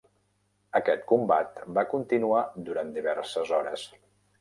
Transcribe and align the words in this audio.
Aquest 0.79 1.03
combat 1.11 1.61
va 1.77 1.85
continuar 1.93 2.43
durant 2.71 2.93
diverses 2.99 3.57
hores. 3.63 3.91